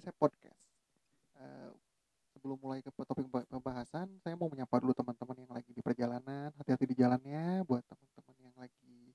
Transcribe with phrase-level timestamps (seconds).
[0.00, 0.56] di saya podcast.
[1.36, 1.76] Uh,
[2.32, 6.88] sebelum mulai ke topik pembahasan, saya mau menyapa dulu teman-teman yang lagi di perjalanan, hati-hati
[6.88, 7.68] di jalannya.
[7.68, 9.12] Buat teman-teman yang lagi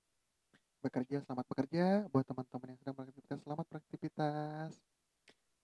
[0.86, 2.06] bekerja, selamat bekerja.
[2.14, 4.72] Buat teman-teman yang sedang beraktivitas, selamat beraktivitas.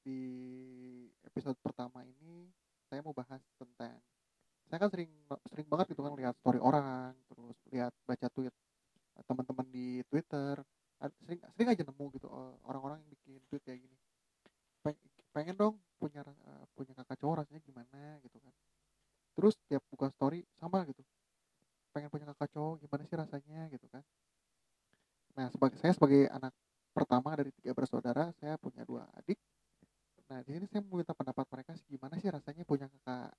[0.02, 0.22] Di
[1.30, 2.50] episode pertama ini,
[2.90, 4.02] saya mau bahas tentang
[4.72, 5.12] saya kan sering
[5.52, 8.56] sering banget gitu kan lihat story orang, terus lihat baca tweet
[9.30, 10.58] teman-teman di Twitter,
[10.98, 13.98] sering sering aja nemu gitu eh, orang-orang yang bikin tweet kayak gini
[15.32, 18.54] pengen dong punya uh, punya kakak cowok rasanya gimana gitu kan
[19.32, 21.00] terus tiap buka story sama gitu
[21.96, 24.04] pengen punya kakak cowok gimana sih rasanya gitu kan
[25.32, 25.48] nah
[26.02, 26.50] sebagai anak
[26.98, 29.38] pertama dari tiga bersaudara saya punya dua adik.
[30.34, 33.30] Nah di sini saya mau minta pendapat mereka sih gimana sih rasanya punya kakak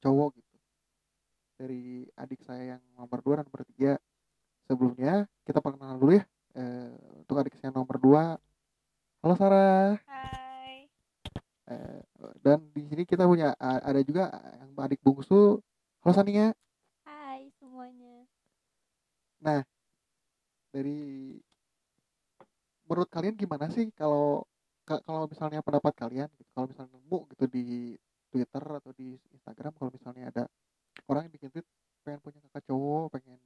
[0.00, 0.56] cowok gitu.
[1.60, 4.00] Dari adik saya yang nomor dua dan nomor tiga.
[4.64, 6.24] Sebelumnya kita perkenalan dulu ya.
[6.56, 8.40] Eh, untuk adik saya nomor dua.
[9.20, 10.00] Halo Sarah.
[10.08, 10.88] Hai.
[11.68, 12.00] Eh,
[12.40, 15.60] dan di sini kita punya ada juga yang adik bungsu.
[16.00, 16.56] Halo Sania.
[17.04, 18.24] Hai semuanya.
[19.44, 19.60] Nah
[20.72, 21.36] dari
[22.88, 24.42] menurut kalian gimana sih kalau
[24.88, 27.64] kalau misalnya pendapat kalian gitu kalau misalnya nemu gitu di
[28.32, 30.44] Twitter atau di Instagram kalau misalnya ada
[31.08, 31.68] orang yang bikin tweet
[32.00, 33.38] pengen punya kakak cowok pengen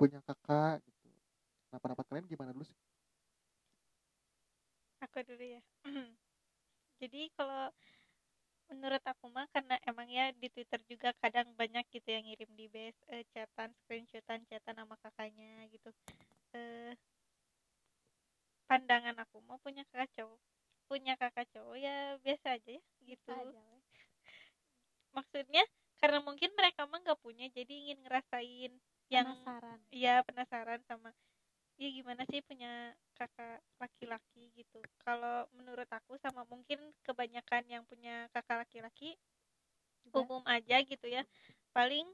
[0.00, 1.00] punya kakak gitu
[1.70, 2.78] Nah, pendapat kalian gimana dulu sih?
[5.06, 5.62] Aku dulu ya.
[7.00, 7.70] Jadi kalau
[8.70, 12.66] menurut aku mah karena emang ya di Twitter juga kadang banyak gitu yang ngirim di
[12.70, 15.90] base uh, chatan, screenshotan, chatan sama kakaknya gitu.
[16.54, 16.92] Uh,
[18.70, 20.40] pandangan aku mau punya kakak cowok?
[20.88, 23.36] Punya kakak cowok ya biasa aja ya gitu.
[23.40, 23.62] Aja,
[25.16, 25.62] maksudnya
[26.00, 28.72] karena mungkin mereka mah nggak punya jadi ingin ngerasain
[29.14, 29.80] yang penasaran.
[29.92, 31.10] iya penasaran sama
[31.82, 34.42] ya gimana sih punya kakak laki-laki?
[34.58, 34.80] gitu.
[35.04, 39.16] Kalau menurut aku sama mungkin kebanyakan yang punya kakak laki-laki
[40.14, 41.22] umum aja gitu ya.
[41.76, 42.06] Paling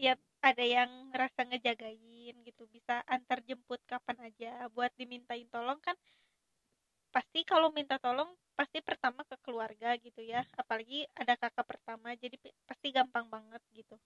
[0.00, 0.14] ya
[0.46, 5.98] ada yang ngerasa ngejagain gitu bisa antar jemput kapan aja buat dimintain tolong kan
[7.10, 12.38] pasti kalau minta tolong pasti pertama ke keluarga gitu ya apalagi ada kakak pertama jadi
[12.64, 13.98] pasti gampang banget gitu.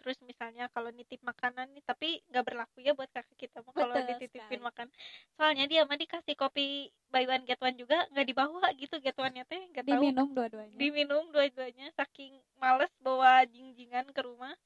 [0.00, 4.00] Terus misalnya kalau nitip makanan nih tapi nggak berlaku ya buat kakak kita mau kalau
[4.00, 4.88] dititipin makan.
[5.36, 9.36] Soalnya dia mah dikasih kopi buy one get one juga nggak dibawa gitu get one
[9.36, 10.00] nya teh nggak tahu.
[10.00, 10.76] Diminum dua-duanya.
[10.80, 14.56] Diminum dua-duanya saking males bawa jingjingan ke rumah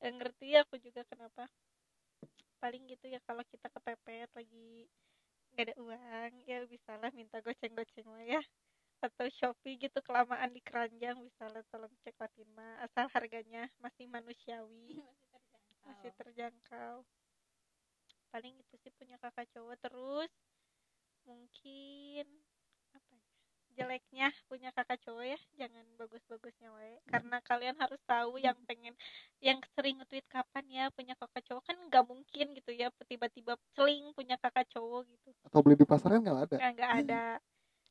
[0.00, 1.48] nggak ngerti aku juga kenapa.
[2.60, 4.88] Paling gitu ya kalau kita kepepet lagi
[5.52, 8.42] nggak ada uang ya bisalah minta goceng-goceng lah ya.
[9.04, 12.16] Atau Shopee gitu kelamaan di keranjang misalnya tolong cek
[12.56, 15.00] mah asal harganya masih manusiawi.
[15.00, 15.84] Masih terjangkau.
[15.84, 16.96] masih terjangkau.
[18.32, 20.32] Paling itu sih punya kakak cowok terus.
[21.28, 22.26] Mungkin
[23.76, 28.96] jeleknya punya kakak cowok ya jangan bagus-bagusnya wae karena kalian harus tahu yang pengen
[29.44, 31.62] yang sering nge-tweet kapan ya punya kakak cowok.
[31.68, 35.30] Kan nggak mungkin gitu ya tiba-tiba celing punya kakak cowok gitu.
[35.44, 36.56] Atau beli di pasar kan nggak ada?
[36.72, 37.24] Nggak ada.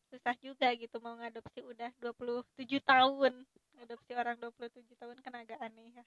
[0.09, 3.33] Susah juga gitu mau ngadopsi udah 27 tahun.
[3.77, 6.05] Ngadopsi orang 27 tahun kan agak aneh ya.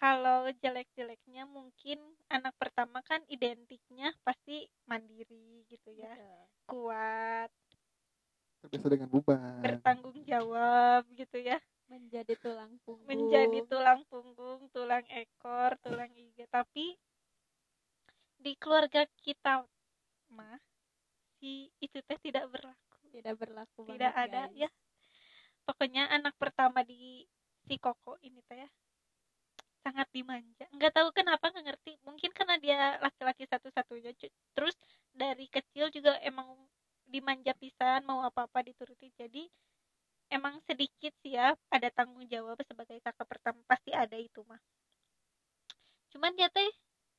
[0.00, 2.00] Kalau jelek-jeleknya mungkin
[2.32, 6.16] anak pertama kan identiknya pasti mandiri gitu ya.
[6.16, 6.40] Betul.
[6.70, 7.50] kuat
[8.60, 11.58] terbiasa dengan beban bertanggung jawab gitu ya.
[11.90, 13.08] Menjadi tulang punggung.
[13.08, 16.46] Menjadi tulang punggung tulang ekor tulang iga.
[16.46, 16.94] Tapi
[18.40, 19.66] di keluarga kita
[20.30, 20.60] mah
[21.42, 22.96] si itu teh tidak berlaku.
[23.10, 24.60] Tidak berlaku tidak banget, ada guys.
[24.66, 24.70] ya.
[25.66, 27.26] Pokoknya anak pertama di
[27.66, 28.70] si koko ini teh ya
[29.80, 30.68] sangat dimanja.
[30.76, 31.92] Nggak tahu kenapa nggak ngerti.
[32.04, 34.12] Mungkin karena dia laki-laki satu-satunya
[34.52, 34.76] terus
[35.10, 36.54] dari kecil juga emang
[37.10, 39.10] dimanja pisan mau apa-apa dituruti.
[39.18, 39.50] Jadi
[40.30, 44.62] emang sedikit sih ya ada tanggung jawab sebagai kakak pertama pasti ada itu mah.
[46.14, 46.70] Cuman dia teh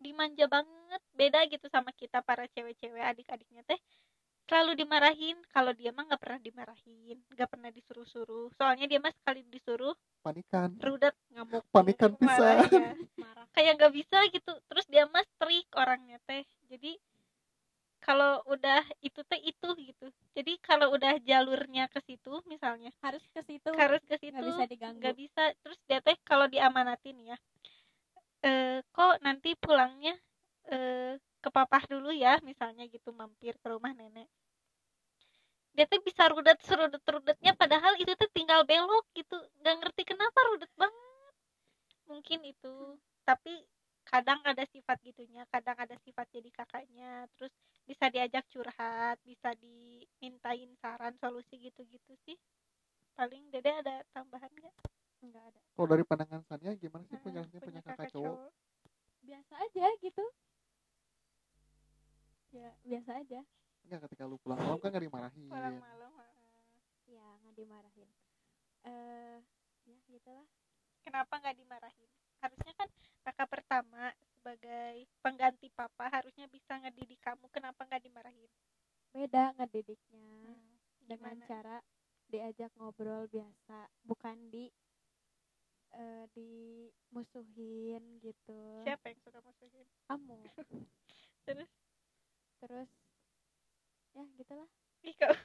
[0.02, 3.78] dimanja banget beda gitu sama kita para cewek-cewek adik-adiknya teh.
[4.50, 8.52] Selalu dimarahin kalau dia mah nggak pernah dimarahin nggak pernah disuruh-suruh.
[8.56, 9.94] Soalnya dia mah sekali disuruh
[10.24, 10.76] panikan.
[10.80, 12.66] rudet ngamuk panikan bisa ya.
[13.56, 14.54] kayak nggak bisa gitu.
[14.72, 16.44] Terus dia mah strik orangnya teh.
[16.68, 16.96] Jadi
[18.02, 20.10] kalau udah itu teh itu gitu.
[20.34, 23.70] Jadi kalau udah jalurnya ke situ misalnya harus ke situ.
[23.78, 25.00] harus ke situ nggak bisa diganggu.
[25.00, 25.44] nggak bisa.
[25.62, 27.38] Terus dia teh kalau diamanatin ya
[28.42, 30.18] eh kok nanti pulangnya
[30.74, 34.30] eh ke papa dulu ya misalnya gitu mampir ke rumah nenek.
[35.72, 39.38] Dia tuh bisa rudet serudet rudetnya padahal itu tuh tinggal belok gitu.
[39.62, 41.34] Nggak ngerti kenapa rudet banget.
[42.10, 42.98] Mungkin itu.
[43.24, 43.62] Tapi
[44.12, 47.54] kadang ada sifat gitunya kadang ada sifat jadi kakaknya terus
[47.88, 52.36] bisa diajak curhat bisa dimintain saran solusi gitu-gitu sih
[53.16, 54.76] paling dede ada tambahan nggak
[55.22, 55.60] Enggak ada.
[55.78, 58.50] kalau dari pandangan Sania gimana sih Heeh, punya punya, kakak, cowok
[59.22, 60.26] Biasa aja gitu.
[62.52, 63.42] Ya, biasa aja.
[63.86, 66.50] enggak ketika lu pulang malam kan nggak dimarahin pulang malam heeh.
[67.14, 68.10] Ya, nggak dimarahin.
[68.90, 69.38] Eh,
[69.86, 70.48] ya gitulah.
[71.06, 72.10] kenapa nggak dimarahin
[72.42, 72.90] harusnya kan
[73.24, 74.04] kakak pertama
[74.36, 78.50] sebagai pengganti papa harusnya bisa ngedidik kamu kenapa nggak dimarahin
[79.12, 80.56] Beda ngedidiknya Hmm,
[81.06, 81.48] dengan gimana?
[81.48, 81.78] cara
[82.32, 83.78] diajak ngobrol biasa,
[84.08, 84.72] bukan di
[85.92, 88.62] eh dimusuhin gitu.
[88.88, 90.40] siapa yang suka musuhin Kamu.
[91.46, 91.72] terus
[92.62, 92.90] Terus
[94.16, 94.70] ya gitulah.
[95.20, 95.36] kau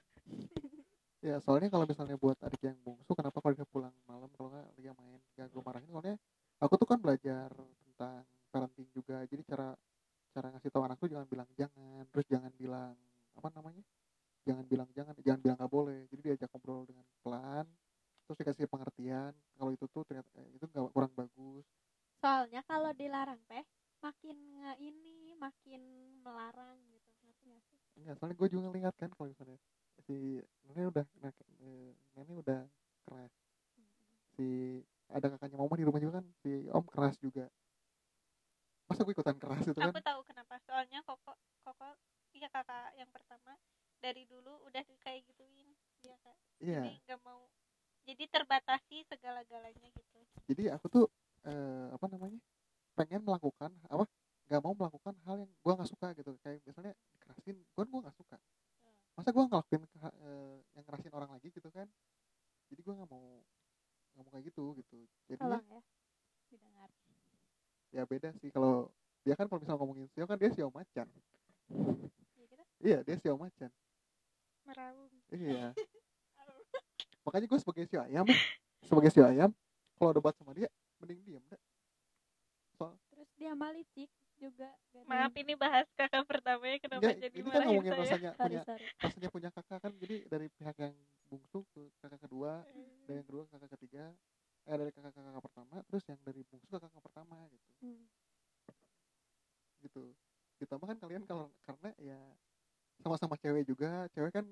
[1.24, 4.68] ya soalnya kalau misalnya buat adik yang bungsu kenapa kalau dia pulang malam kalau nggak
[4.78, 6.16] dia main gak gue marahin soalnya
[6.62, 7.48] aku tuh kan belajar
[7.84, 9.68] tentang parenting juga jadi cara
[10.34, 12.94] cara ngasih tahu anak tuh jangan bilang jangan terus jangan bilang
[13.36, 13.82] apa namanya
[14.48, 17.66] jangan bilang jangan jangan bilang nggak boleh jadi diajak ngobrol dengan pelan
[18.26, 21.66] terus dikasih pengertian kalau itu tuh ternyata eh, itu nggak kurang bagus
[22.20, 23.64] Soalnya kalau dilarang teh
[24.04, 25.82] makin nge ini, makin
[26.24, 27.10] melarang gitu.
[27.24, 27.80] Ngerti nggak sih?
[27.96, 29.58] enggak soalnya gue juga lihat kan kalau misalnya
[30.04, 30.16] si
[30.68, 31.06] nenek udah
[31.64, 32.60] eh, nenek udah
[33.04, 33.32] keras
[34.36, 34.48] si
[35.10, 37.46] ada kakaknya mama di rumah juga kan si om keras juga.
[38.86, 39.90] Masa gue ikutan keras itu kan?
[39.90, 41.34] Aku tahu kenapa soalnya koko
[41.66, 41.88] koko
[42.36, 43.56] iya kakak yang pertama
[43.98, 45.66] dari dulu udah kayak gituin
[46.04, 46.84] dia kak iya.
[46.84, 47.48] Jadi nggak mau
[48.06, 50.18] jadi terbatasi segala-galanya gitu.
[50.46, 51.04] Jadi aku tuh
[51.42, 52.38] eh, apa namanya
[52.94, 54.06] pengen melakukan apa
[54.46, 56.38] nggak mau melakukan hal yang gue nggak suka gitu.
[56.44, 58.36] Kayak misalnya dikerasin gue gue nggak suka.
[59.18, 61.88] Masa gue ngelakuin eh, yang ngerasin orang lagi gitu kan?
[62.70, 63.42] Jadi gue nggak mau
[64.16, 64.98] mau kayak gitu gitu
[65.28, 65.60] jadi ya.
[66.46, 66.90] Didengar.
[67.92, 68.88] ya beda sih kalau
[69.22, 71.06] dia kan kalau misalnya ngomongin Sio kan dia Sio macan
[71.66, 72.54] Ya gitu.
[72.80, 73.70] iya dia Sio macan
[74.64, 75.70] meraung iya
[77.26, 78.26] makanya gue sebagai Sio ayam
[78.82, 79.50] sebagai Sio ayam
[79.96, 81.60] kalau debat sama dia mending diem dah
[83.08, 84.68] Terus dia malicik juga.
[84.92, 88.30] Gak maaf ini bahas kakak pertama ya kenapa Enggak, jadi ini kan ngomongin saya rasanya
[88.36, 88.84] Sorry, punya sorry.
[89.00, 90.94] rasanya punya kakak kan jadi dari pihak yang
[91.26, 93.04] bungsu ke kakak kedua Hmm.
[93.06, 94.04] dari yang kedua ke kakak ketiga
[94.66, 98.04] eh dari kakak kakak pertama terus yang dari bungsu ke kakak pertama gitu Hmm.
[99.84, 100.04] gitu
[100.58, 102.18] ditambah kan kalian kalau karena ya
[103.04, 104.46] sama-sama cewek juga cewek kan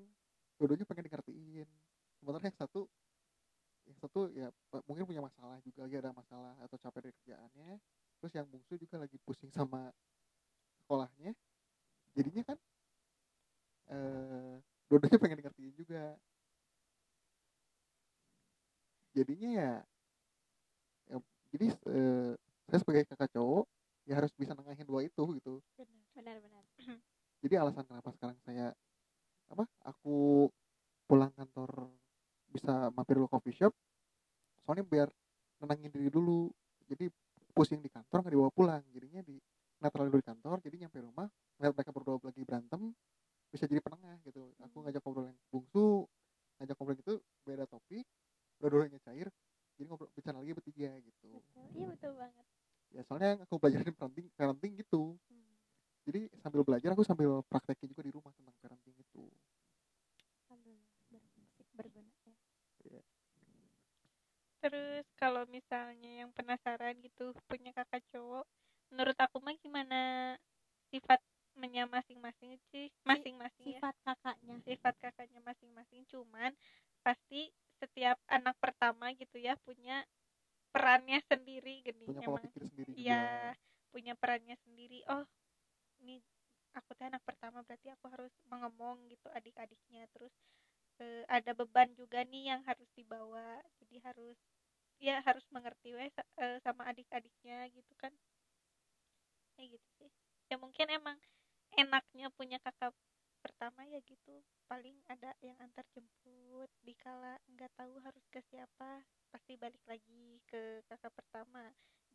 [0.61, 1.67] dua-duanya pengen dikertiin
[2.21, 2.85] sementara yang satu
[3.85, 4.47] yang satu ya
[4.85, 7.69] mungkin punya masalah juga lagi ada masalah atau capek dari kerjaannya
[8.25, 9.93] terus yang bungsu juga lagi pusing sama
[10.81, 11.37] sekolahnya
[12.17, 12.57] jadinya kan
[13.93, 14.57] eh
[14.89, 16.03] dua-duanya pengen dikertiin juga.
[19.15, 19.73] Jadinya ya,
[21.09, 21.17] ya
[21.55, 22.31] jadi eh,
[22.67, 23.65] saya sebagai kakak cowok
[24.05, 25.61] ya harus bisa nengahin dua itu gitu.
[26.15, 26.63] Benar, benar.
[27.45, 28.73] jadi alasan kenapa sekarang saya
[29.53, 30.49] apa aku
[31.05, 31.93] pulang kantor
[32.49, 33.73] bisa mampir dulu coffee shop
[34.65, 35.09] soalnya biar
[35.61, 36.49] nenangin diri dulu.
[36.85, 37.09] Jadi
[37.55, 39.39] pusing di kantor nggak dibawa pulang jadinya di
[39.79, 42.81] netral dulu di kantor jadi nyampe rumah ngeliat mereka berdua lagi berantem
[43.49, 46.03] bisa jadi penengah gitu aku ngajak ngobrol yang bungsu
[46.59, 47.13] ngajak ngobrol gitu
[47.47, 48.03] beda topik
[48.59, 49.31] dua-duanya cair
[49.79, 51.63] jadi ngobrol bicara lagi bertiga gitu Betul.
[51.71, 52.45] Iya betul banget.
[52.91, 55.55] ya soalnya yang aku belajarin parenting parenting gitu Hmm.
[56.07, 59.23] jadi sambil belajar aku sambil praktekin juga di rumah tentang parenting itu
[61.09, 62.11] berfungsi berguna
[62.85, 63.01] ya.
[64.61, 68.45] terus kalau misalnya yang penasaran gitu punya kakak cowok
[68.91, 69.99] menurut aku mah gimana
[70.91, 74.57] sifatnya masing-masing sih masing-masing ya Sifat kakaknya.
[74.65, 76.51] sifat kakaknya masing-masing cuman
[77.05, 80.05] pasti setiap anak pertama gitu ya punya
[80.73, 83.51] perannya sendiri gini punya pola emang pikir sendiri juga Iya,
[83.91, 85.03] punya perannya sendiri.
[85.11, 85.27] Oh,
[86.01, 86.23] ini
[86.77, 90.07] aku teh anak pertama berarti aku harus mengomong gitu adik-adiknya.
[90.15, 90.31] Terus
[91.03, 93.59] eh, ada beban juga nih yang harus dibawa.
[93.83, 94.37] Jadi harus
[94.99, 98.13] ya harus mengerti weh sa- eh, sama adik-adiknya gitu kan.
[99.59, 100.09] Ya gitu sih.
[100.51, 101.17] Ya mungkin emang
[101.75, 102.91] enaknya punya kakak
[103.43, 104.41] pertama ya gitu.
[104.71, 110.81] Paling ada yang antar jemput dikala nggak tahu harus ke siapa pasti balik lagi ke
[110.89, 111.63] kakak pertama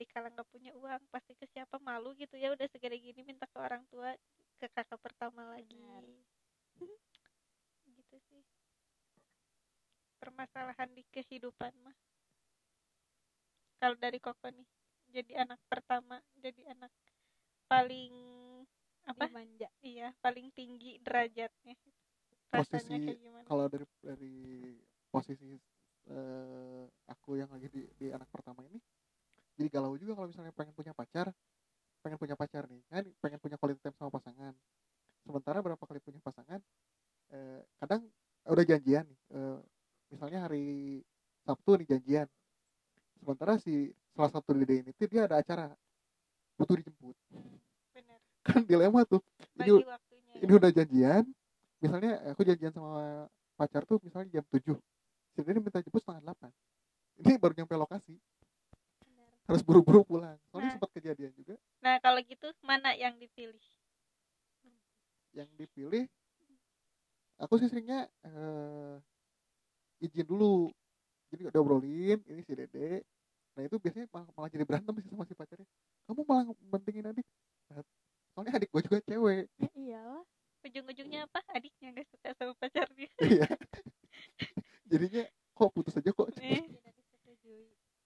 [0.01, 3.59] dikala nggak punya uang pasti ke siapa malu gitu ya udah segede gini minta ke
[3.61, 4.17] orang tua
[4.57, 6.05] ke kakak pertama lagi Benar.
[7.97, 8.43] gitu sih
[10.21, 11.97] permasalahan di kehidupan mah
[13.81, 14.69] kalau dari koko nih
[15.11, 16.93] jadi anak pertama jadi anak
[17.67, 18.13] paling
[19.09, 19.27] apa?
[19.27, 19.69] Dimanja.
[19.81, 21.75] iya paling tinggi derajatnya.
[22.53, 24.37] Rasanya Posisi kalau dari dari
[25.11, 25.51] posisi
[26.11, 28.79] eh, aku yang lagi di, di anak pertama ini
[29.59, 31.33] jadi galau juga kalau misalnya pengen punya pacar
[32.01, 32.81] pengen punya pacar nih.
[32.89, 34.55] Kan pengen punya quality time sama pasangan.
[35.21, 36.61] Sementara berapa kali punya pasangan
[37.33, 38.05] eh, kadang
[38.49, 39.59] udah janjian nih eh,
[40.11, 41.01] misalnya hari
[41.47, 42.29] Sabtu nih janjian
[43.31, 45.71] sementara si salah satu dari ini tuh dia ada acara
[46.59, 47.15] butuh dijemput.
[47.95, 48.19] Bener.
[48.51, 49.23] Kan dilema tuh.
[49.55, 50.35] Ini, bagi waktunya.
[50.43, 51.25] ini udah janjian
[51.79, 54.75] misalnya aku janjian sama pacar tuh misalnya jam 7
[55.31, 56.51] si dia minta jemput setengah 8
[57.23, 58.19] ini baru nyampe lokasi.
[59.07, 60.35] Benar harus buru-buru pulang.
[60.51, 60.75] Soalnya Nah.
[60.75, 61.55] sempat kejadian juga.
[61.79, 63.63] Nah kalau gitu mana yang dipilih?
[65.31, 66.05] Yang dipilih
[67.39, 68.97] aku sih seringnya eh,
[70.03, 70.75] izin dulu.
[71.31, 73.07] Jadi udah obrolin ini si dede
[73.61, 75.69] nah itu biasanya malah, malah jadi berantem sih sama si pacarnya.
[76.09, 77.27] Kamu malah mentingin adik.
[77.69, 77.85] Nah,
[78.33, 79.45] soalnya adik gue juga cewek.
[79.61, 80.25] Ya iyalah.
[80.65, 81.45] Ujung-ujungnya apa?
[81.53, 83.09] Adiknya gak suka sama pacarnya.
[83.29, 83.49] Iya.
[84.89, 86.33] Jadinya kok putus aja kok?
[86.41, 86.65] Eh,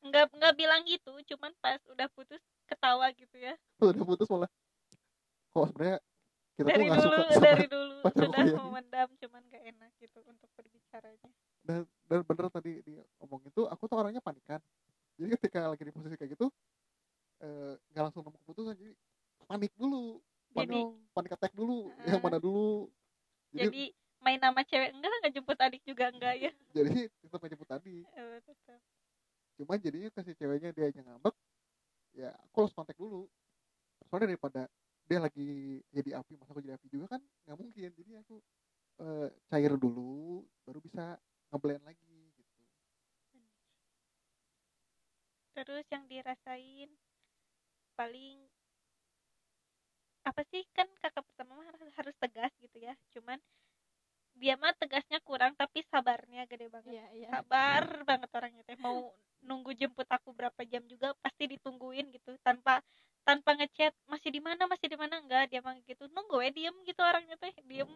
[0.05, 3.55] nggak nggak bilang gitu cuman pas udah putus ketawa gitu ya.
[3.79, 4.51] Udah putus malah
[5.55, 5.99] kok sebenarnya
[6.59, 7.97] kita tuh dari nggak dulu suka dari dulu.
[8.03, 8.59] sudah kuliah ini.
[8.59, 11.31] memendam cuman gak enak gitu untuk berbicaranya.
[11.63, 11.81] Dan
[12.11, 14.61] dan bener tadi dia ngomong itu aku tuh orangnya panikan
[15.19, 16.47] jadi ketika lagi di posisi kayak gitu
[17.43, 18.93] eh, nggak langsung nemu keputusan jadi
[19.45, 20.19] panik dulu.
[20.55, 20.81] Panik jadi
[21.15, 22.09] panik attack dulu Heeh.
[22.11, 22.89] yang mana dulu.
[23.55, 23.83] Jadi, jadi
[24.25, 26.51] main nama cewek enggak nggak jemput adik juga enggak ya?
[26.75, 27.41] Jadi tetap
[27.71, 28.81] tadi Eh, tetap.
[29.55, 31.35] cuman jadinya kasih ceweknya dia aja ngambek
[32.19, 33.31] ya aku harus kontak dulu.
[34.11, 34.67] Soalnya daripada
[35.07, 37.91] dia lagi jadi api masa aku jadi api juga kan nggak mungkin.
[37.95, 38.43] Jadi aku
[39.03, 41.15] eh, cair dulu baru bisa
[41.55, 42.55] ngeblend lagi gitu
[45.55, 46.91] terus yang dirasain
[47.95, 48.43] paling
[50.25, 53.39] apa sih kan kakak pertama mah harus, harus tegas gitu ya cuman
[54.35, 56.91] dia mah tegasnya kurang tapi sabarnya gede banget.
[56.91, 57.29] Iya iya.
[57.31, 59.15] Sabar banget orangnya teh mau
[59.47, 62.83] nunggu jemput aku berapa jam juga pasti ditungguin gitu tanpa
[63.23, 65.23] tanpa ngechat masih di mana masih di mana?
[65.23, 67.87] Enggak dia mah gitu nunggu ya diem gitu orangnya teh diem.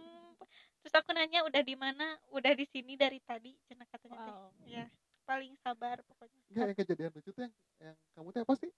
[0.79, 2.07] Terus aku nanya udah di mana?
[2.31, 4.35] Udah di sini dari tadi cina katanya teh.
[4.39, 4.55] Wow.
[4.63, 4.87] Ya
[5.29, 6.41] paling sabar pokoknya.
[6.49, 7.55] Enggak yang kejadian lucu tuh yang
[7.85, 8.71] yang kamu tuh apa sih?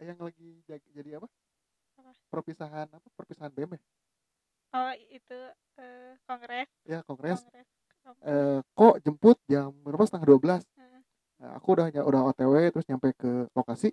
[0.00, 1.28] Yang lagi jag- jadi apa?
[2.00, 2.10] Apa?
[2.32, 3.08] perpisahan apa?
[3.12, 3.80] Perpisahan BEM ya?
[4.72, 5.38] Oh itu
[5.76, 7.68] eh, kongres ya kongres kongres
[8.24, 10.08] eh, kok jemput jam berapa?
[10.08, 10.62] Setengah dua belas.
[10.80, 11.00] Heeh.
[11.44, 13.92] Nah, aku udah udah OTW terus nyampe ke lokasi.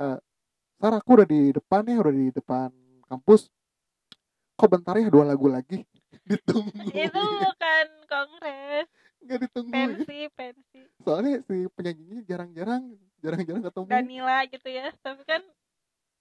[0.00, 0.18] Eh,
[0.80, 2.68] Sar aku udah di depan ya, udah di depan
[3.06, 3.52] kampus.
[4.56, 5.84] Kok bentar ya dua lagu lagi?
[6.30, 6.88] Ditunggu.
[6.94, 8.88] itu bukan kongres
[9.24, 9.72] Nggak ditunggu.
[9.72, 12.82] pensi pensi Soalnya si penyanyinya jarang-jarang,
[13.24, 13.88] jarang-jarang ketemu.
[13.88, 15.42] Danila gitu ya tapi kan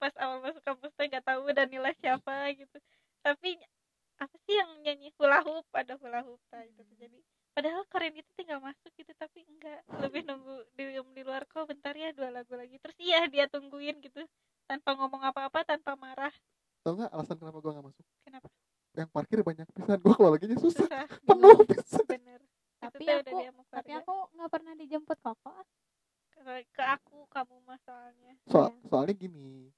[0.03, 2.75] pas awal masuk kampus teh nggak tahu Danila siapa gitu
[3.23, 3.55] tapi
[4.19, 6.95] apa sih yang nyanyi hula hoop ada hula hoop nah, itu tuh.
[6.99, 7.19] jadi
[7.55, 11.95] padahal keren itu tinggal masuk gitu tapi enggak lebih nunggu di, di luar kok bentar
[11.95, 14.27] ya dua lagu lagi terus iya dia tungguin gitu
[14.67, 16.35] tanpa ngomong apa-apa tanpa marah
[16.83, 18.05] Tau nggak alasan kenapa gua nggak masuk?
[18.27, 18.47] kenapa
[18.93, 19.97] Yang parkir banyak pisan.
[20.03, 20.83] Gua kalau laginya susah.
[20.83, 22.03] susah Penuh pisan.
[22.11, 22.43] bener
[22.83, 25.65] tapi Itu teh udah aku dia mau tapi aku nggak pernah dijemput koko ah.
[26.33, 26.41] ke,
[26.71, 28.87] ke aku kamu masalahnya Soal, Iya.
[28.89, 29.69] soalnya gini.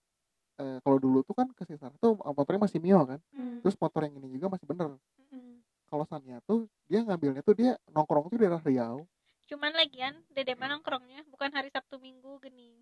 [0.55, 3.19] eh, kalau dulu tuh kan ke Sisar tuh motornya masih Mio kan.
[3.35, 3.59] Hmm.
[3.59, 4.87] Terus motor yang ini juga masih bener.
[5.27, 5.59] Hmm.
[5.85, 9.03] Kalau Sania tuh dia ngambilnya tuh dia nongkrong tuh di daerah Riau.
[9.45, 12.81] cuman lagian dede mah nongkrongnya bukan hari sabtu minggu gini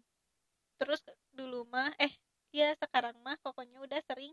[0.79, 2.13] terus dulu mah eh
[2.51, 4.31] ya sekarang mah pokoknya udah sering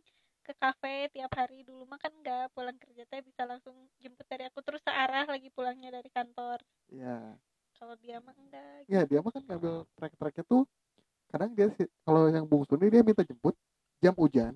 [0.50, 1.62] ke kafe tiap hari.
[1.62, 5.47] Dulu mah kan nggak pulang kerja teh bisa langsung jemput dari aku terus searah lagi
[5.54, 6.59] pulangnya dari kantor.
[6.90, 7.38] Ya.
[7.80, 10.69] kalau dia mah enggak ya dia mah kan ngambil trek-treknya tuh
[11.33, 13.57] kadang dia sih kalau yang bungsu ini dia minta jemput
[14.02, 14.52] jam hujan.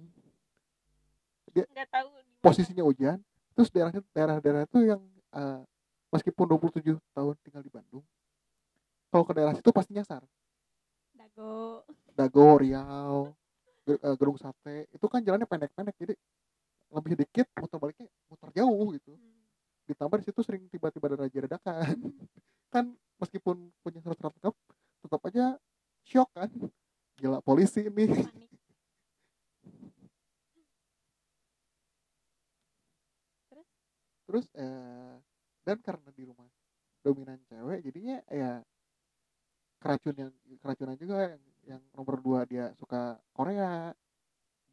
[1.54, 2.42] Nggak tahu di mana.
[2.44, 3.16] posisinya hujan
[3.56, 5.00] terus daerahnya daerah-daerah itu yang
[5.32, 5.62] eh,
[6.12, 8.04] meskipun 27 tahun tinggal di Bandung
[9.08, 10.20] kalau ke daerah situ pasti nyasar.
[11.16, 11.86] Dago.
[12.12, 13.32] Dago Riau
[13.84, 16.14] Eh, Gerung Sate itu kan jalannya pendek-pendek jadi
[16.88, 19.12] lebih dikit muter baliknya muter jauh gitu.
[19.12, 19.32] Hmm.
[19.84, 21.96] ditambah di situ sering tiba-tiba ada raja dadakan.
[22.72, 24.54] Kan meskipun punya surat-surat lengkap
[25.04, 25.44] tetap aja
[26.08, 26.48] shock kan.
[27.20, 28.08] Gila polisi nih.
[28.08, 28.50] Panik.
[34.24, 34.48] Terus?
[34.56, 35.16] Eh,
[35.68, 36.48] dan karena di rumah
[37.04, 38.64] dominan cewek jadinya ya
[39.76, 40.32] keracun yang
[40.64, 43.92] keracunan juga yang, yang nomor dua dia suka Korea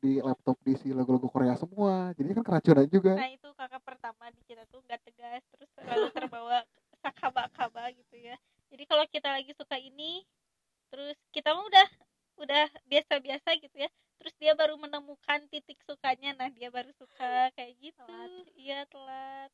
[0.02, 2.10] di laptop diisi logo-logo Korea semua.
[2.18, 3.14] Jadi kan keracunan juga.
[3.14, 6.66] Nah itu kakak pertama di kita tuh nggak tegas terus selalu terbawa
[7.06, 8.36] sakaba-kaba gitu ya.
[8.74, 10.26] Jadi kalau kita lagi suka ini
[10.90, 11.88] terus kita mah udah
[12.42, 13.90] udah biasa-biasa gitu ya.
[14.18, 16.34] Terus dia baru menemukan titik sukanya.
[16.34, 18.02] Nah dia baru suka kayak gitu.
[18.02, 18.46] Telat.
[18.58, 19.50] iya telat.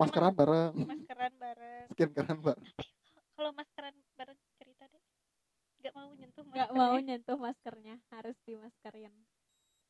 [0.00, 0.72] Maskeran bareng.
[0.88, 1.86] maskeran bareng.
[1.92, 2.40] Skin bareng.
[3.36, 4.40] Kalau maskeran bareng
[5.82, 6.78] nggak mau nyentuh nggak maskernya.
[6.78, 9.14] mau nyentuh maskernya harus dimaskerin.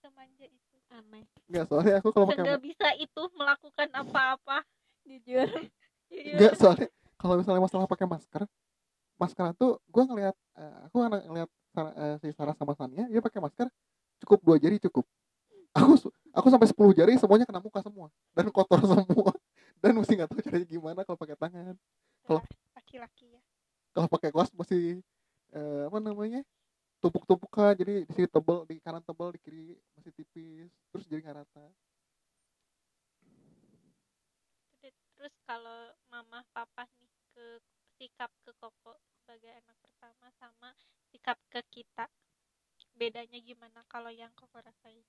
[0.01, 0.77] Semanja itu.
[0.89, 1.25] Aneh.
[1.49, 4.59] Enggak, soalnya aku kalau pakai nggak bisa itu melakukan apa-apa.
[5.05, 5.49] Jujur.
[6.09, 6.89] Enggak soalnya
[7.21, 8.43] kalau misalnya masalah pakai masker
[9.15, 11.51] maskeran tuh gue ngelihat eh, aku ng- ngelihat
[11.95, 13.71] eh, si Sarah sama Sania dia pakai masker
[14.25, 15.05] cukup dua jari cukup.
[15.73, 15.97] Aku
[16.37, 18.09] aku sampai 10 jari semuanya kena muka semua.
[18.37, 19.33] Dan kotor semua.
[19.81, 21.77] Dan mesti nggak tahu caranya gimana kalau pakai tangan.
[22.25, 22.45] Kalau-
[22.77, 23.41] laki-laki ya.
[23.93, 25.01] kalau pakai kaos masih
[25.53, 26.41] eh, apa namanya
[27.03, 27.75] tumpuk-tumpukan.
[27.77, 29.65] Jadi di sini tebel di kanan tebel di kiri
[29.99, 31.67] masih tipis terus jadi nggak rata.
[35.23, 37.47] Terus kalau mama papa nih ke
[37.95, 40.75] sikap ke koko sebagai anak pertama sama
[41.15, 42.11] sikap ke kita
[42.99, 45.07] bedanya gimana kalau yang koko rasain?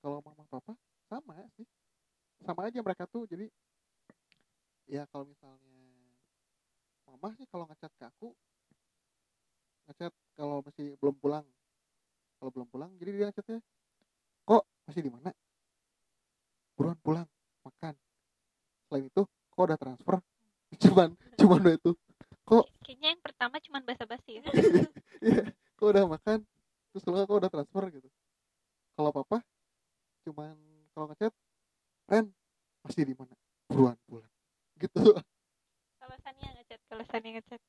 [0.00, 0.72] Kalau mama papa
[1.04, 1.68] sama sih.
[2.40, 3.52] Sama aja mereka tuh jadi
[4.88, 5.76] ya kalau misalnya
[7.04, 8.32] mama sih kalau ngechat ke aku
[9.90, 11.46] ngechat kalau masih belum pulang.
[12.38, 13.58] Kalau belum pulang jadi dia ngechatnya
[14.46, 15.30] kok masih di mana?
[16.78, 17.28] Buruan pulang
[17.66, 17.94] makan.
[18.88, 20.16] Selain itu kok udah transfer?
[20.82, 21.92] Cuman cuman itu.
[22.82, 24.44] Kayaknya yang pertama cuman basa-basi ya.
[25.20, 26.40] Iya, kok udah makan
[26.90, 28.08] terus kalau kok udah transfer gitu
[28.96, 29.44] kalau papa
[30.24, 30.56] cuman
[30.96, 31.32] kalau ngechat
[32.08, 32.32] Ren
[32.80, 33.36] masih di mana
[33.68, 34.32] buruan pulang
[34.80, 35.20] gitu
[36.00, 37.60] kalau Sania ngechat kalau Sania ngechat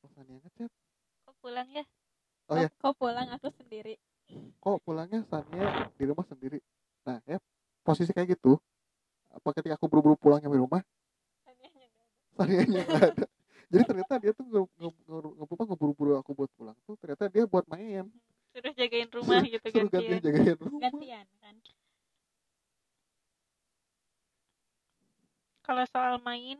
[0.00, 0.70] pesan yang ngechat
[1.28, 1.84] kok pulang ya
[2.50, 2.66] Oh, iya.
[2.66, 3.94] kok pulang aku sendiri
[4.58, 6.58] kok pulangnya Sania di rumah sendiri
[7.06, 7.38] nah ya
[7.86, 8.58] posisi kayak gitu
[9.30, 10.82] apa ketika aku buru-buru pulang nyampe rumah
[11.46, 13.26] Sanianya nggak ada Sanianya nggak ada
[13.70, 17.30] jadi ternyata dia tuh nge- nge- nge- nge- apa, ngeburu-buru aku buat pulang tuh ternyata
[17.30, 18.10] dia buat main
[18.50, 21.54] suruh jagain rumah gitu suruh gantian gantian jagain rumah gantian kan
[25.62, 26.58] kalau soal main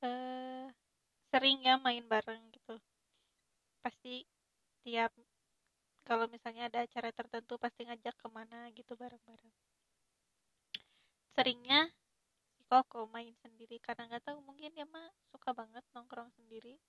[0.00, 0.66] eh
[1.28, 2.80] sering ya main bareng gitu
[4.02, 4.26] pasti
[4.82, 5.14] tiap
[6.02, 9.54] kalau misalnya ada acara tertentu pasti ngajak ke mana gitu bareng-bareng.
[11.38, 11.86] Seringnya
[12.58, 16.82] si Koko main sendiri karena nggak tahu mungkin dia mah suka banget nongkrong sendiri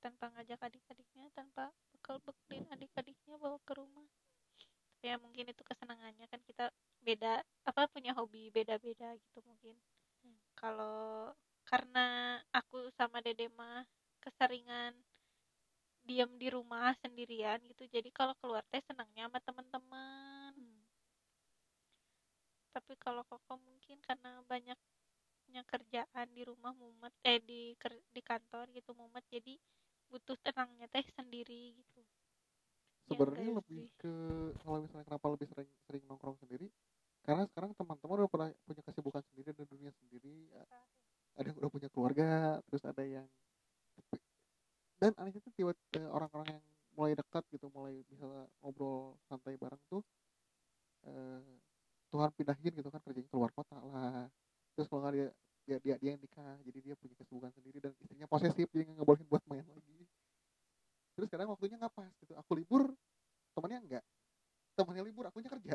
[0.00, 4.08] tanpa ngajak adik-adiknya tanpa bekal bekalin adik-adiknya bawa ke rumah.
[5.04, 6.72] Ya mungkin itu kesenangannya kan kita
[7.04, 9.76] beda apa punya hobi beda-beda gitu mungkin.
[10.56, 11.36] Kalau
[11.68, 13.84] karena aku sama dede mah
[14.24, 14.96] keseringan
[16.08, 17.84] diam di rumah sendirian gitu.
[17.94, 20.54] Jadi kalau keluar teh senangnya sama teman-teman
[22.74, 28.64] tapi kalau koko mungkin karena banyaknya kerjaan di rumah mumet eh di ker- di kantor
[28.76, 29.24] gitu mumet.
[29.34, 29.54] Jadi
[30.10, 32.00] butuh tenangnya teh sendiri gitu.
[33.06, 33.88] Ya sebenarnya lebih sih.
[34.00, 34.12] ke
[34.62, 36.66] kalau misalnya kenapa lebih sering sering nongkrong sendiri?
[37.26, 40.36] Karena sekarang teman-teman udah pada punya kesibukan sendiri dan dunia sendiri.
[41.38, 42.28] Ada yang udah punya keluarga
[42.68, 43.26] terus ada yang
[45.02, 46.62] dan anehnya tuh tiba eh, orang-orang yang
[46.94, 48.22] mulai dekat gitu mulai bisa
[48.62, 49.98] ngobrol santai bareng tuh
[51.10, 51.42] eh,
[52.14, 54.30] Tuhan pindahin gitu kan kerjanya keluar kota lah.
[54.78, 55.28] Terus kalau nggak dia
[55.66, 59.02] dia dia dia yang nikah jadi dia punya kesibukan sendiri dan istrinya posesif jadi nggak
[59.02, 60.06] ngebolehin buat main lagi.
[61.18, 62.94] Terus sekarang waktunya nggak pas gitu aku libur
[63.58, 64.04] temannya enggak
[64.78, 65.74] temannya libur akunya kerja.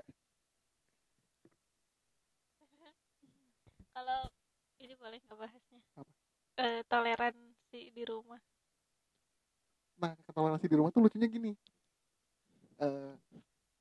[3.92, 4.22] Kalau
[4.80, 5.82] ini boleh nggak bahasnya?
[6.00, 6.12] Apa?
[6.58, 8.38] Eh, toleransi di rumah
[9.98, 11.52] nah toleransi di rumah tuh lucunya gini.
[12.78, 13.14] Eh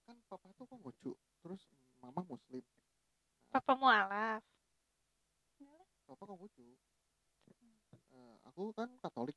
[0.09, 1.13] kan papa tuh konghucu
[1.45, 1.63] terus
[2.01, 2.65] mama muslim.
[3.53, 4.43] Papa mualaf.
[6.07, 6.65] Papa konghucu
[8.17, 9.37] Eh, aku kan katolik.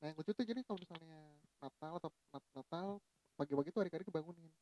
[0.00, 1.16] Nah yang lucu tuh jadi kalau misalnya
[1.60, 2.86] natal atau nat- natal
[3.40, 4.52] pagi-pagi tuh adik-adik dibangunin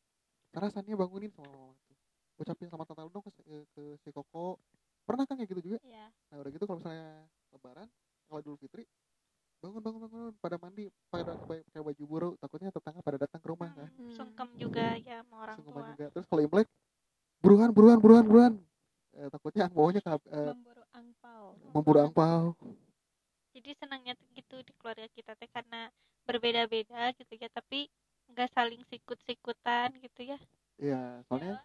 [0.55, 1.97] karena Sania bangunin sama mama tuh.
[2.39, 4.63] Ucapin selamat natal dong ke, si- eh, ke si koko.
[5.03, 5.79] Pernah kan kayak gitu juga?
[5.83, 7.25] Ya nah udah gitu kalau misalnya
[7.57, 7.89] lebaran
[8.29, 8.85] kalau idul fitri
[9.59, 13.71] bangun bangun bangun pada mandi pada pakai baju baru takutnya tetangga pada datang ke rumah
[13.75, 13.91] kan?
[13.99, 15.91] Hmm, sungkem juga ya sama orang Sungkeman tua.
[15.95, 16.05] juga.
[16.15, 16.69] Terus kalau imlek
[17.43, 18.53] buruan buruan buruan buruan.
[19.19, 21.45] Eh, takutnya bawahnya ke eh, memburu angpau.
[21.75, 22.43] memburu angpau.
[23.51, 25.91] Jadi senangnya gitu di keluarga kita teh karena
[26.23, 27.91] berbeda-beda gitu ya tapi
[28.31, 30.39] nggak saling sikut-sikutan gitu ya.
[30.79, 31.59] Iya, soalnya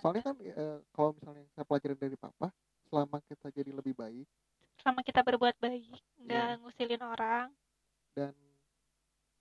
[0.00, 2.48] soalnya kan eh, kalau misalnya saya pelajarin dari papa
[2.88, 4.24] selama kita jadi lebih baik
[4.80, 6.60] sama kita berbuat baik nggak Iya.
[6.60, 7.48] ngusilin orang.
[8.12, 8.34] Dan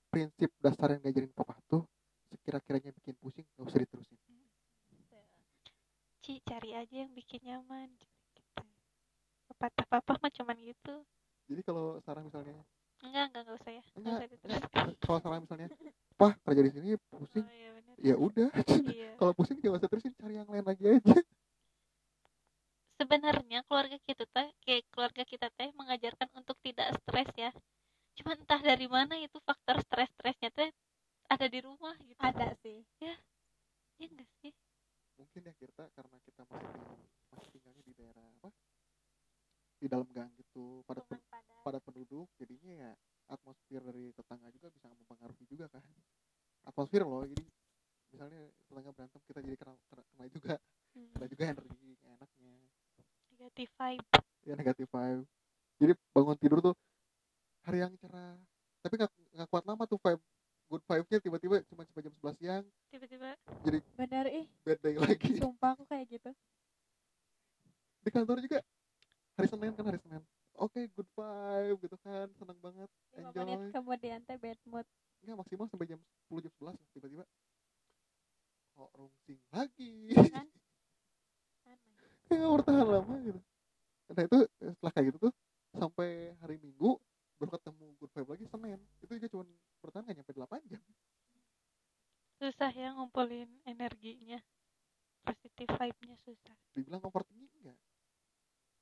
[0.10, 1.86] prinsip dasar yang diajarin papa tuh
[2.30, 4.17] sekira-kiranya bikin pusing nggak usah diterusin.
[6.19, 8.63] Ci cari aja yang bikin nyaman gitu.
[9.49, 10.95] pepatah papa mah cuman gitu.
[11.49, 12.54] Jadi kalau Sarah misalnya
[13.02, 13.84] enggak enggak enggak usah ya.
[13.97, 14.13] Enggak
[14.45, 14.63] enggak,
[15.02, 15.67] kalau Sarah misalnya
[16.19, 17.45] pah kerja di sini pusing.
[17.47, 18.47] Oh, iya ya udah.
[18.86, 19.12] Iya.
[19.19, 21.15] Kalau pusing jangan usah terusin cari yang lain lagi aja
[23.00, 27.52] sebenarnya keluarga kita teh kayak keluarga kita teh mengajarkan untuk tidak stres ya.
[28.20, 30.70] Cuma entah dari mana itu faktor stres-stresnya teh
[31.32, 32.20] ada di rumah gitu.
[32.20, 32.84] Ada sih.
[33.00, 33.16] Ya
[34.04, 34.52] enggak sih?
[35.16, 36.84] Mungkin ya kita karena kita masih
[37.32, 38.50] masih tinggalnya di daerah apa?
[39.80, 41.24] Di dalam gang gitu padat pen-
[41.64, 41.80] padat.
[41.88, 42.92] penduduk jadinya ya
[43.32, 45.84] atmosfer dari tetangga juga bisa mempengaruhi juga kan.
[46.68, 47.44] Atmosfer loh jadi
[48.12, 50.56] misalnya tetangga berantem kita jadi kena, kena, kena juga
[50.98, 52.54] Hmm, kena juga energi nggak enaknya
[53.38, 54.06] negative vibe
[54.42, 55.24] ya negatif vibe
[55.78, 56.76] jadi bangun tidur tuh
[57.62, 58.36] hari yang cerah
[58.82, 60.22] tapi nggak nggak kuat lama tuh vibe
[60.70, 63.30] good vibe-nya tiba-tiba cuma sampai jam 11 siang tiba-tiba
[63.94, 66.32] bener ih bad day lagi sumpah aku kayak gitu
[68.02, 68.60] di kantor juga
[69.38, 70.24] hari Senin kan hari Senin
[70.58, 73.46] oke good vibe gitu kan senang banget lima Enjoy.
[73.46, 74.86] menit kemudian teh bad mood
[75.22, 77.26] nggak maksimal sampai jam 10 jam 11 tiba-tiba
[78.80, 79.93] kok rungsing lagi.
[80.30, 80.47] Kan?
[81.65, 81.80] Aneh
[82.30, 83.39] ya nggak bertahan lama gitu.
[84.13, 85.34] Nah itu setelah kayak gitu tuh
[85.73, 86.97] sampai hari Minggu
[87.39, 88.80] baru ketemu good vibe lagi Senin.
[89.02, 89.43] Itu juga cuma
[89.82, 90.84] bertahan nggak nyampe 8 jam.
[92.39, 94.39] Susah ya ngumpulin energinya.
[95.25, 96.56] Positive vibe-nya susah.
[96.71, 97.80] Dibilang overthinking nggak?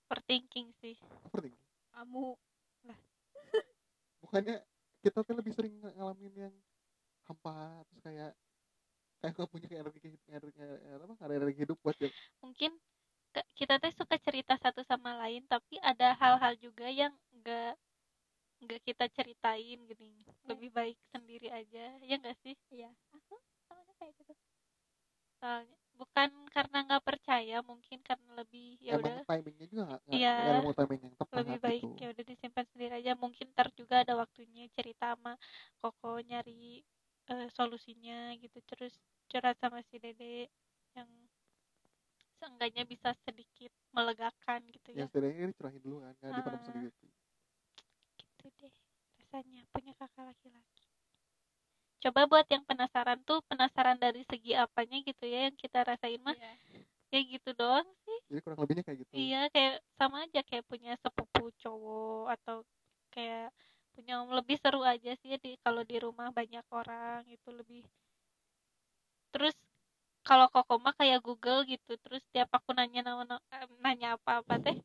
[0.07, 0.95] Overthinking sih.
[1.27, 1.65] Overthinking?
[1.97, 2.37] Kamu
[4.27, 4.59] bukannya
[4.99, 6.55] kita tuh lebih sering ng- ngalamin yang
[7.31, 8.31] hampa terus kayak
[9.21, 12.11] kayak nggak punya energi energi apa nggak ada energi hidup buat jam
[12.43, 12.71] mungkin
[13.53, 17.77] kita teh suka cerita satu sama lain tapi ada hal-hal juga yang enggak
[18.57, 20.25] enggak kita ceritain gini.
[20.49, 22.57] Lebih baik sendiri aja ya enggak sih?
[22.73, 22.89] Iya.
[23.13, 23.37] Aku
[23.69, 24.33] sama kayak gitu.
[25.37, 29.21] Soalnya bukan karena nggak percaya mungkin karena lebih ya udah.
[29.29, 30.35] timingnya juga nggak nggak Iya.
[30.61, 31.97] nggak timing yang tepat lebih baik gitu.
[32.01, 33.11] ya udah disimpan sendiri aja.
[33.13, 35.33] Mungkin ntar juga ada waktunya cerita sama
[35.77, 36.81] koko nyari
[37.27, 38.57] eh, solusinya gitu.
[38.63, 38.93] Terus
[39.27, 40.47] curhat sama si dede
[40.95, 41.09] yang
[42.37, 45.03] seenggaknya bisa sedikit melegakan gitu ya.
[45.03, 46.65] Ya setidaknya dicurahin dulu kan nggak dipendam Ah.
[46.65, 46.89] sendiri
[48.17, 48.75] gitu deh
[49.19, 50.85] rasanya punya kakak laki-laki.
[51.97, 56.37] Coba buat yang penasaran tuh penasaran dari segi apanya gitu ya yang kita rasain mah.
[56.37, 56.53] Iya.
[57.07, 58.19] kayak gitu doang sih.
[58.27, 59.11] Jadi kurang lebihnya kayak gitu.
[59.15, 62.57] Iya kayak sama aja kayak punya sepupu cowok atau
[63.15, 63.47] kayak
[63.97, 67.81] punya lebih seru aja sih di kalau di rumah banyak orang itu lebih.
[69.33, 69.57] Terus
[70.21, 74.61] kalau koko mah kayak Google gitu terus tiap aku nanya nama eh, nanya apa apa
[74.61, 74.77] teh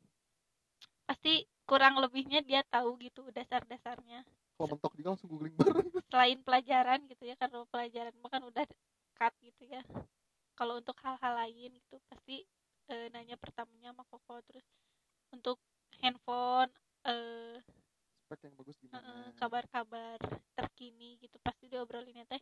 [1.04, 4.24] pasti kurang lebihnya dia tahu gitu dasar-dasarnya.
[4.56, 5.92] Kalau mentok juga langsung googling bareng.
[6.10, 8.64] Selain pelajaran gitu ya karena pelajaran mah kan udah
[9.20, 9.84] cut gitu ya.
[10.56, 12.48] Kalau untuk hal-hal lain gitu pasti
[12.88, 14.40] eh, nanya pertamanya sama koko.
[14.48, 14.64] Terus
[15.36, 15.60] untuk
[16.00, 16.72] handphone
[17.04, 17.60] eh
[18.32, 19.28] spek yang bagus gimana?
[19.36, 20.16] Kabar-kabar
[20.56, 22.40] terkini gitu pasti diobrolin teh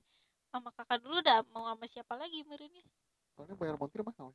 [0.55, 2.87] sama kakak dulu dah mau sama siapa lagi merinnya
[3.35, 4.31] soalnya bayar montir mahal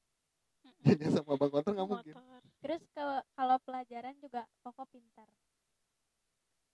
[0.84, 2.14] jajan sama bang konter nggak mungkin.
[2.20, 2.42] Motor.
[2.60, 5.30] Terus kalau kalau pelajaran juga koko pintar.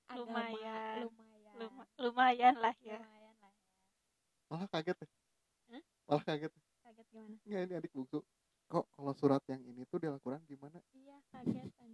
[0.10, 0.98] Agama, Lumayan.
[1.06, 1.54] lumayan.
[1.62, 2.98] Luma- lumayan lah ya.
[2.98, 3.70] Lumayan lah ya.
[4.50, 5.08] Malah kaget ya.
[5.78, 5.84] Hah?
[6.10, 7.36] malah kaget kaget gimana?
[7.46, 8.20] Nggak ini adik bungsu.
[8.72, 10.80] Kok kalau surat yang ini tuh di Al-Quran gimana?
[10.96, 11.92] Iya kaget saya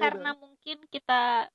[0.00, 1.48] karena udah mungkin kita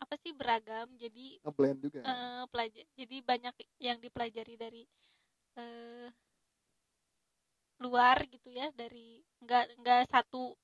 [0.00, 0.88] apa sih beragam.
[0.96, 4.82] Jadi ngeblend juga eh pelajar jadi banyak yang dipelajari dari
[5.60, 6.08] eh
[7.84, 8.72] luar gitu ya.
[8.72, 10.56] Dari nggak nggak satu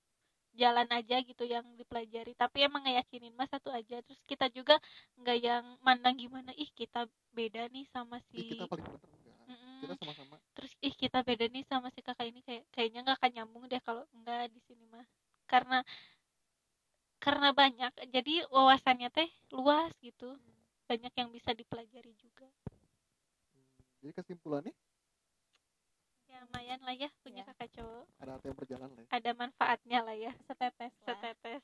[0.56, 2.32] jalan aja gitu yang dipelajari.
[2.32, 4.00] Tapi emang ngeyakinin mas satu aja.
[4.00, 4.80] Terus kita juga
[5.20, 7.04] nggak yang mandang gimana ih kita
[7.36, 9.92] beda nih sama Ih, si kita paling bener enggak Mm-mm.
[9.92, 10.36] kita sama-sama.
[10.56, 12.40] Terus ih kita beda nih sama si kakak ini.
[12.48, 15.04] Kayak kayaknya nggak akan nyambung deh kalau nggak di sini mah
[15.52, 15.80] karena
[17.18, 20.38] karena banyak jadi wawasannya teh luas gitu.
[20.88, 22.48] Banyak yang bisa dipelajari juga.
[23.52, 23.68] Hmm,
[24.00, 24.72] jadi kesimpulannya?
[26.24, 27.48] Ya lumayan lah ya punya Ya.
[27.52, 28.04] kakak cowok.
[28.20, 29.08] Ada yang berjalan lah ya.
[29.12, 30.32] ada manfaatnya lah ya.
[30.46, 31.04] Setetes lah.
[31.04, 31.62] Setetes.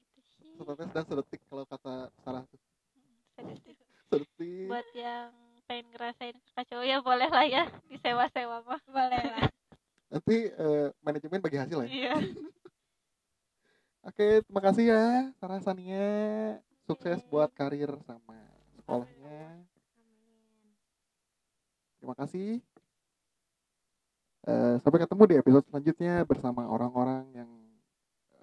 [0.00, 0.52] Gitu sih.
[0.56, 2.60] Setetes dan sedetik kalau kata Sarah tuh.
[2.96, 3.76] Mm, sedetik.
[4.08, 4.68] sedetik.
[4.70, 5.28] Buat yang
[5.64, 8.80] pengen ngerasain kakak cowok ya boleh lah ya disewa-sewa mah.
[8.88, 9.44] Boleh lah.
[10.12, 11.88] Nanti eh, manajemen bagi hasil ya.
[11.90, 12.14] Iya
[14.14, 15.04] oke terima kasih ya
[15.42, 16.06] Sarah Sania.
[16.86, 18.38] Sukses buat karir sama
[18.78, 19.66] sekolahnya.
[21.98, 22.62] Terima kasih.
[24.44, 27.50] Eh, sampai ketemu di episode selanjutnya bersama orang-orang yang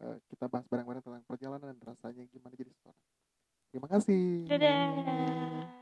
[0.04, 3.00] eh, kita bahas bareng-bareng tentang perjalanan dan rasanya gimana jadi seorang.
[3.72, 4.50] Terima kasih.
[4.52, 5.80] Dadah